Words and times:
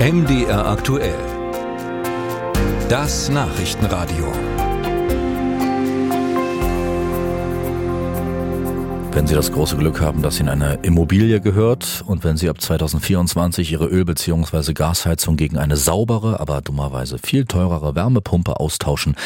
MDR 0.00 0.64
aktuell. 0.64 1.18
Das 2.88 3.28
Nachrichtenradio. 3.30 4.32
Wenn 9.10 9.26
Sie 9.26 9.34
das 9.34 9.50
große 9.50 9.76
Glück 9.76 10.00
haben, 10.00 10.22
dass 10.22 10.38
Ihnen 10.38 10.50
eine 10.50 10.74
Immobilie 10.82 11.40
gehört 11.40 12.04
und 12.06 12.22
wenn 12.22 12.36
Sie 12.36 12.48
ab 12.48 12.60
2024 12.60 13.72
Ihre 13.72 13.86
Öl- 13.86 14.04
bzw. 14.04 14.72
Gasheizung 14.72 15.36
gegen 15.36 15.58
eine 15.58 15.76
saubere, 15.76 16.38
aber 16.38 16.60
dummerweise 16.60 17.18
viel 17.18 17.44
teurere 17.44 17.96
Wärmepumpe 17.96 18.60
austauschen, 18.60 19.16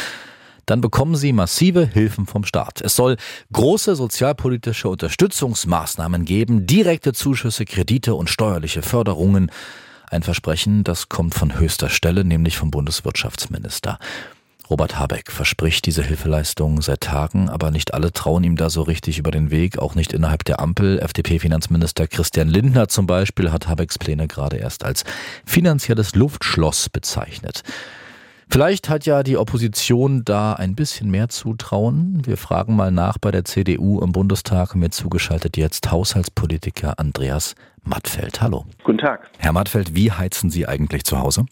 dann 0.65 0.81
bekommen 0.81 1.17
Sie 1.17 1.35
massive 1.35 1.85
Hilfen 1.85 2.25
vom 2.25 2.45
Staat. 2.45 2.81
Es 2.81 2.97
soll 2.97 3.19
große 3.53 3.95
sozialpolitische 3.95 4.89
Unterstützungsmaßnahmen 4.89 6.25
geben, 6.25 6.67
direkte 6.67 7.13
Zuschüsse, 7.13 7.67
Kredite 7.67 8.15
und 8.15 8.31
steuerliche 8.31 8.81
Förderungen. 8.81 9.51
Ein 10.13 10.23
Versprechen, 10.23 10.85
das 10.85 11.09
kommt 11.09 11.35
von 11.35 11.59
höchster 11.59 11.89
Stelle, 11.89 12.23
nämlich 12.23 12.59
vom 12.59 12.71
Bundeswirtschaftsminister. 12.71 13.99
Robert 14.69 14.99
Habeck 14.99 15.33
verspricht 15.33 15.87
diese 15.87 16.03
Hilfeleistung 16.03 16.83
seit 16.83 17.01
Tagen, 17.01 17.49
aber 17.49 17.71
nicht 17.71 17.95
alle 17.95 18.13
trauen 18.13 18.45
ihm 18.45 18.57
da 18.57 18.69
so 18.69 18.83
richtig 18.83 19.17
über 19.17 19.31
den 19.31 19.51
Weg, 19.51 19.79
auch 19.79 19.95
nicht 19.95 20.13
innerhalb 20.13 20.45
der 20.45 20.61
Ampel. 20.61 20.99
FDP-Finanzminister 20.99 22.09
Christian 22.09 22.49
Lindner 22.49 22.89
zum 22.89 23.07
Beispiel 23.07 23.53
hat 23.53 23.69
Habecks 23.69 23.99
Pläne 23.99 24.29
gerade 24.29 24.59
erst 24.59 24.85
als 24.85 25.05
finanzielles 25.47 26.15
Luftschloss 26.15 26.91
bezeichnet. 26.91 27.63
Vielleicht 28.49 28.89
hat 28.89 29.07
ja 29.07 29.23
die 29.23 29.37
Opposition 29.37 30.25
da 30.25 30.53
ein 30.55 30.75
bisschen 30.75 31.11
mehr 31.11 31.29
Zutrauen. 31.29 32.23
Wir 32.25 32.37
fragen 32.37 32.77
mal 32.77 32.91
nach 32.91 33.19
bei 33.19 33.31
der 33.31 33.45
CDU 33.45 34.01
im 34.01 34.13
Bundestag. 34.13 34.75
Mir 34.75 34.91
zugeschaltet 34.91 35.57
jetzt 35.57 35.91
Haushaltspolitiker 35.91 36.99
Andreas 36.99 37.55
Mattfeld. 37.83 38.41
Hallo. 38.43 38.67
Guten 38.85 38.99
Tag. 38.99 39.31
Herr 39.39 39.53
Mattfeld, 39.53 39.95
wie 39.95 40.13
heizen 40.13 40.51
Sie 40.51 40.67
eigentlich 40.67 41.05
zu 41.05 41.19
Hause? 41.19 41.47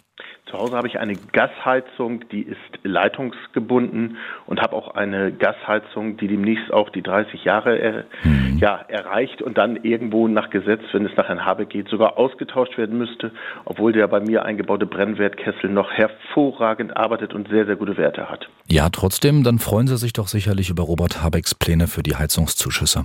Zu 0.51 0.59
Hause 0.59 0.77
habe 0.77 0.89
ich 0.89 0.99
eine 0.99 1.15
Gasheizung, 1.15 2.29
die 2.31 2.43
ist 2.43 2.59
leitungsgebunden 2.83 4.17
und 4.47 4.61
habe 4.61 4.75
auch 4.75 4.95
eine 4.95 5.31
Gasheizung, 5.33 6.17
die 6.17 6.27
demnächst 6.27 6.73
auch 6.73 6.91
die 6.91 7.03
30 7.03 7.45
Jahre 7.45 7.79
er, 7.79 8.05
mhm. 8.25 8.59
ja, 8.59 8.81
erreicht 8.89 9.43
und 9.43 9.59
dann 9.59 9.77
irgendwo 9.77 10.27
nach 10.27 10.51
Gesetz, 10.51 10.81
wenn 10.93 11.07
es 11.07 11.17
nach 11.17 11.29
Herrn 11.29 11.45
Habe 11.45 11.67
geht, 11.67 11.89
sogar 11.89 12.19
ausgetauscht 12.19 12.77
werden 12.79 12.99
müsste, 12.99 13.31
obwohl 13.65 13.93
der 13.93 14.09
bei 14.09 14.21
mir 14.21 14.45
eingebaute 14.45 14.87
Brennwertkessel 14.87 15.71
noch 15.71 15.93
hervorragend 15.93 16.97
arbeitet 16.97 17.33
und 17.33 17.49
sehr, 17.49 17.67
sehr 17.67 17.77
gute 17.77 17.97
Werte 17.97 18.29
hat. 18.29 18.49
Ja, 18.69 18.89
trotzdem, 18.89 19.45
dann 19.45 19.61
freuen 19.61 19.87
Sie 19.87 19.97
sich 19.97 20.13
doch 20.13 20.27
sicherlich 20.27 20.71
über 20.71 20.83
Robert 20.83 21.23
Habecks 21.23 21.55
Pläne 21.55 21.87
für 21.87 22.03
die 22.03 22.17
Heizungszuschüsse. 22.17 23.05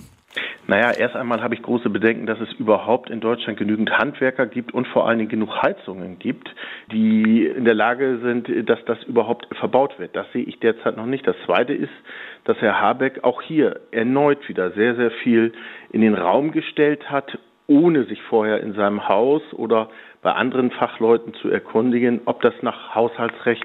Naja, 0.67 0.91
erst 0.97 1.16
einmal 1.16 1.44
habe 1.44 1.53
ich 1.53 1.61
große 1.61 1.89
Bedenken, 1.91 2.25
dass 2.25 2.39
es 2.39 2.52
überhaupt 2.53 3.11
in 3.11 3.19
Deutschland 3.19 3.59
genügend 3.59 3.91
Handwerker 3.91 4.47
gibt 4.47 4.73
und 4.73 4.88
vor 4.88 5.07
allen 5.07 5.19
Dingen 5.19 5.30
genug 5.30 5.61
Heizungen 5.61 6.17
gibt, 6.17 6.49
die 6.91 7.45
in 7.45 7.66
der 7.66 7.75
Lage 7.75 8.17
sind, 8.23 8.49
dass 8.67 8.83
das 8.85 9.03
überhaupt 9.03 9.47
verbaut 9.57 9.99
wird. 9.99 10.16
Das 10.16 10.25
sehe 10.33 10.44
ich 10.44 10.59
derzeit 10.59 10.97
noch 10.97 11.05
nicht. 11.05 11.27
Das 11.27 11.35
Zweite 11.45 11.73
ist, 11.73 11.94
dass 12.45 12.59
Herr 12.61 12.81
Habeck 12.81 13.23
auch 13.23 13.44
hier 13.44 13.80
erneut 13.91 14.49
wieder 14.49 14.72
sehr, 14.72 14.95
sehr 14.95 15.11
viel 15.11 15.53
in 15.91 16.02
den 16.02 16.16
Raum 16.16 16.52
gestellt 16.52 17.11
hat, 17.11 17.38
ohne 17.67 18.05
sich 18.05 18.22
vorher 18.23 18.61
in 18.61 18.73
seinem 18.73 19.07
Haus 19.07 19.41
oder 19.53 19.89
bei 20.26 20.34
anderen 20.34 20.72
Fachleuten 20.72 21.36
zu 21.36 21.50
erkundigen, 21.52 22.22
ob 22.26 22.42
das 22.42 22.56
nach 22.64 22.95
Haushaltsrecht 22.95 23.64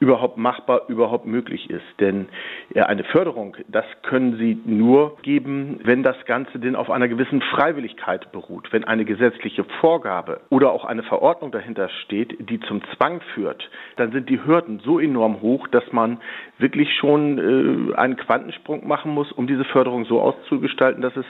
überhaupt 0.00 0.38
machbar, 0.38 0.82
überhaupt 0.88 1.24
möglich 1.24 1.70
ist. 1.70 1.84
Denn 2.00 2.26
eine 2.74 3.04
Förderung, 3.04 3.56
das 3.68 3.84
können 4.02 4.36
Sie 4.36 4.58
nur 4.64 5.16
geben, 5.22 5.78
wenn 5.84 6.02
das 6.02 6.16
Ganze 6.24 6.58
denn 6.58 6.74
auf 6.74 6.90
einer 6.90 7.06
gewissen 7.06 7.40
Freiwilligkeit 7.42 8.32
beruht. 8.32 8.72
Wenn 8.72 8.82
eine 8.82 9.04
gesetzliche 9.04 9.62
Vorgabe 9.80 10.40
oder 10.48 10.72
auch 10.72 10.84
eine 10.84 11.04
Verordnung 11.04 11.52
dahinter 11.52 11.88
steht, 12.04 12.50
die 12.50 12.58
zum 12.58 12.82
Zwang 12.96 13.20
führt, 13.34 13.70
dann 13.94 14.10
sind 14.10 14.28
die 14.28 14.44
Hürden 14.44 14.80
so 14.84 14.98
enorm 14.98 15.40
hoch, 15.42 15.68
dass 15.68 15.84
man 15.92 16.18
wirklich 16.58 16.92
schon 16.98 17.92
äh, 17.92 17.94
einen 17.94 18.16
Quantensprung 18.16 18.84
machen 18.88 19.12
muss, 19.12 19.30
um 19.30 19.46
diese 19.46 19.64
Förderung 19.64 20.06
so 20.06 20.20
auszugestalten, 20.20 21.02
dass 21.02 21.16
es 21.16 21.26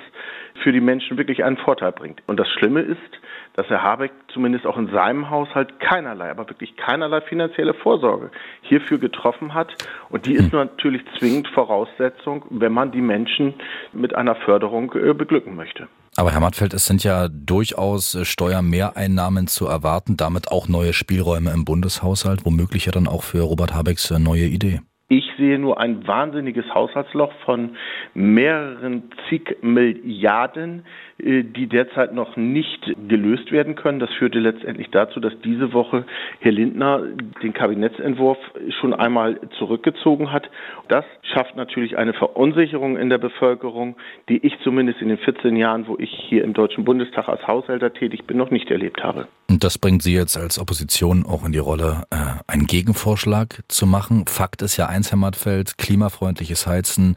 für 0.63 0.73
die 0.73 0.81
Menschen 0.81 1.19
wirklich 1.19 1.45
einen 1.45 1.59
Vorteil 1.59 1.93
bringt. 1.93 2.23
Und 2.27 2.41
das 2.41 2.49
Schlimme 2.49 2.81
ist, 2.81 3.21
dass 3.55 3.69
Herr 3.69 3.83
Habeck 3.83 4.13
zumindest 4.33 4.67
auch 4.67 4.77
in 4.77 4.89
seinem 4.89 5.31
Haushalt 5.31 5.81
keinerlei, 5.81 6.31
aber 6.31 6.49
wirklich 6.49 6.77
keinerlei 6.77 7.21
finanzielle 7.21 7.75
Vorsorge 7.75 8.31
hierfür 8.63 8.99
getroffen 8.99 9.55
hat. 9.55 9.75
Und 10.09 10.27
die 10.27 10.35
ist 10.35 10.53
hm. 10.53 10.59
natürlich 10.59 11.03
zwingend 11.19 11.49
Voraussetzung, 11.49 12.45
wenn 12.51 12.73
man 12.73 12.93
die 12.93 13.01
Menschen 13.01 13.55
mit 13.93 14.15
einer 14.15 14.35
Förderung 14.35 14.93
äh, 14.95 15.15
beglücken 15.15 15.57
möchte. 15.57 15.89
Aber 16.17 16.33
Herr 16.33 16.41
Mattfeld, 16.41 16.75
es 16.75 16.87
sind 16.87 17.05
ja 17.05 17.29
durchaus 17.29 18.15
äh, 18.15 18.25
Steuermehreinnahmen 18.25 19.47
zu 19.47 19.67
erwarten, 19.67 20.17
damit 20.17 20.51
auch 20.51 20.69
neue 20.69 20.93
Spielräume 20.93 21.51
im 21.53 21.65
Bundeshaushalt, 21.65 22.45
womöglich 22.45 22.87
ja 22.87 22.93
dann 22.93 23.07
auch 23.07 23.23
für 23.23 23.43
Robert 23.43 23.75
Habecks 23.75 24.11
äh, 24.11 24.19
neue 24.19 24.47
Idee. 24.47 24.81
Ich 25.13 25.25
sehe 25.39 25.59
nur 25.59 25.81
ein 25.81 26.07
wahnsinniges 26.07 26.65
Haushaltsloch 26.73 27.33
von 27.45 27.77
mehreren 28.15 29.11
zig 29.29 29.57
Milliarden, 29.61 30.85
die 31.21 31.67
derzeit 31.67 32.15
noch 32.15 32.37
nicht 32.37 32.93
gelöst 33.09 33.53
werden 33.53 33.75
können. 33.75 33.99
Das 33.99 34.11
führte 34.19 34.39
letztendlich 34.39 34.91
dazu, 34.91 35.21
dass 35.21 35.33
diese 35.45 35.73
Woche 35.73 36.05
Herr 36.41 36.53
Lindner 36.53 37.03
den 37.43 37.53
Kabinettsentwurf 37.53 38.39
schon 38.81 38.95
einmal 38.95 39.41
zurückgezogen 39.59 40.33
hat. 40.33 40.51
Das 40.89 41.05
schafft 41.23 41.57
natürlich 41.57 41.97
eine 41.97 42.13
Verunsicherung 42.13 42.97
in 42.97 43.11
der 43.11 43.19
Bevölkerung, 43.19 43.97
die 44.29 44.39
ich 44.45 44.55
zumindest 44.63 45.01
in 45.01 45.09
den 45.09 45.19
14 45.19 45.57
Jahren, 45.57 45.87
wo 45.87 45.97
ich 45.99 46.11
hier 46.29 46.45
im 46.45 46.55
Deutschen 46.55 46.85
Bundestag 46.85 47.29
als 47.29 47.47
Haushälter 47.47 47.93
tätig 47.93 48.25
bin, 48.27 48.37
noch 48.37 48.51
nicht 48.51 48.71
erlebt 48.71 49.03
habe. 49.03 49.27
Und 49.49 49.65
das 49.65 49.79
bringt 49.79 50.03
Sie 50.03 50.15
jetzt 50.15 50.37
als 50.37 50.59
Opposition 50.59 51.27
auch 51.27 51.45
in 51.45 51.53
die 51.53 51.59
Rolle, 51.59 52.05
äh, 52.11 52.17
einen 52.47 52.67
Gegenvorschlag 52.67 53.63
zu 53.69 53.87
machen. 53.87 54.25
Fakt 54.27 54.63
ist 54.63 54.77
ja 54.77 54.87
eins, 54.87 55.11
Herr 55.11 55.19
Mattfeld, 55.19 55.77
klimafreundliches 55.77 56.67
Heizen 56.67 57.17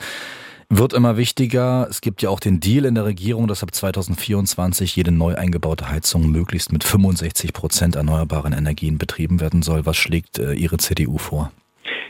wird 0.69 0.93
immer 0.93 1.17
wichtiger. 1.17 1.87
Es 1.89 2.01
gibt 2.01 2.21
ja 2.21 2.29
auch 2.29 2.39
den 2.39 2.59
Deal 2.59 2.85
in 2.85 2.95
der 2.95 3.05
Regierung, 3.05 3.47
dass 3.47 3.63
ab 3.63 3.73
2024 3.73 4.95
jede 4.95 5.11
neu 5.11 5.35
eingebaute 5.35 5.89
Heizung 5.89 6.31
möglichst 6.31 6.71
mit 6.71 6.83
65 6.83 7.53
Prozent 7.53 7.95
erneuerbaren 7.95 8.53
Energien 8.53 8.97
betrieben 8.97 9.41
werden 9.41 9.61
soll. 9.61 9.85
Was 9.85 9.97
schlägt 9.97 10.39
äh, 10.39 10.53
Ihre 10.53 10.77
CDU 10.77 11.17
vor? 11.17 11.51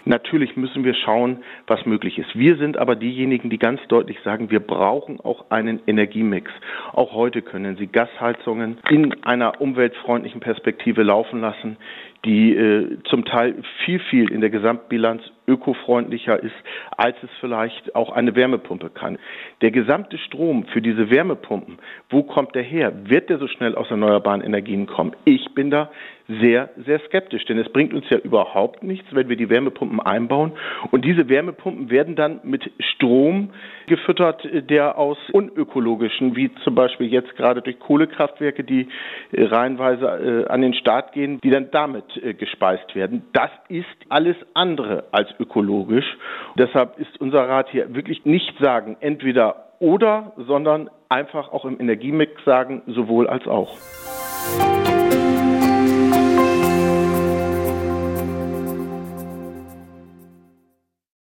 Natürlich 0.05 0.57
müssen 0.57 0.83
wir 0.83 0.95
schauen, 0.95 1.43
was 1.65 1.85
möglich 1.85 2.17
ist. 2.17 2.37
Wir 2.37 2.57
sind 2.57 2.77
aber 2.77 2.95
diejenigen, 2.95 3.49
die 3.49 3.57
ganz 3.57 3.79
deutlich 3.87 4.17
sagen, 4.23 4.51
wir 4.51 4.59
brauchen 4.59 5.21
auch 5.21 5.49
einen 5.49 5.79
Energiemix. 5.87 6.51
Auch 6.91 7.13
heute 7.13 7.41
können 7.41 7.77
Sie 7.77 7.87
Gasheizungen 7.87 8.79
in 8.89 9.23
einer 9.23 9.61
umweltfreundlichen 9.61 10.41
Perspektive 10.41 11.03
laufen 11.03 11.39
lassen, 11.39 11.77
die 12.25 12.53
äh, 12.53 12.97
zum 13.05 13.23
Teil 13.23 13.55
viel, 13.85 13.99
viel 14.09 14.29
in 14.29 14.41
der 14.41 14.49
Gesamtbilanz 14.49 15.23
ökofreundlicher 15.47 16.41
ist, 16.41 16.55
als 16.97 17.15
es 17.23 17.29
vielleicht 17.39 17.95
auch 17.95 18.11
eine 18.11 18.35
Wärmepumpe 18.35 18.89
kann. 18.89 19.17
Der 19.61 19.71
gesamte 19.71 20.17
Strom 20.17 20.65
für 20.65 20.81
diese 20.81 21.09
Wärmepumpen, 21.09 21.79
wo 22.09 22.23
kommt 22.23 22.55
der 22.55 22.63
her? 22.63 22.93
Wird 23.05 23.29
der 23.29 23.39
so 23.39 23.47
schnell 23.47 23.75
aus 23.75 23.89
erneuerbaren 23.89 24.41
Energien 24.41 24.87
kommen? 24.87 25.15
Ich 25.25 25.53
bin 25.53 25.69
da 25.69 25.89
sehr, 26.27 26.69
sehr 26.85 26.99
skeptisch, 27.01 27.43
denn 27.45 27.57
es 27.57 27.69
bringt 27.69 27.93
uns 27.93 28.09
ja 28.09 28.17
überhaupt 28.17 28.81
nichts, 28.83 29.07
wenn 29.11 29.27
wir 29.27 29.35
die 29.35 29.49
Wärmepumpen 29.49 29.99
einbauen 29.99 30.53
und 30.91 31.03
diese 31.03 31.27
Wärmepumpen 31.27 31.89
werden 31.89 32.15
dann 32.15 32.39
mit 32.43 32.71
Strom 32.79 33.49
gefüttert, 33.87 34.47
der 34.69 34.97
aus 34.97 35.17
unökologischen, 35.33 36.35
wie 36.35 36.53
zum 36.63 36.75
Beispiel 36.75 37.07
jetzt 37.07 37.35
gerade 37.35 37.61
durch 37.61 37.79
Kohlekraftwerke, 37.79 38.63
die 38.63 38.87
äh, 39.31 39.43
reihenweise 39.43 40.45
äh, 40.47 40.51
an 40.51 40.61
den 40.61 40.73
Start 40.73 41.11
gehen, 41.11 41.39
die 41.43 41.49
dann 41.49 41.69
damit 41.71 42.05
äh, 42.23 42.33
gespeist 42.33 42.95
werden. 42.95 43.23
Das 43.33 43.51
ist 43.67 43.85
alles 44.07 44.37
andere 44.53 45.05
als 45.11 45.32
ökologisch. 45.39 46.17
Deshalb 46.57 46.97
ist 46.99 47.19
unser 47.19 47.47
Rat 47.47 47.69
hier 47.69 47.93
wirklich 47.93 48.25
nicht 48.25 48.53
sagen, 48.59 48.97
entweder 48.99 49.67
oder, 49.79 50.33
sondern 50.37 50.89
einfach 51.09 51.51
auch 51.51 51.65
im 51.65 51.79
Energiemix 51.79 52.31
sagen, 52.45 52.81
sowohl 52.87 53.27
als 53.27 53.47
auch. 53.47 53.77